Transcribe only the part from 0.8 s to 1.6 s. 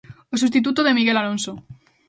de Miguel Alonso.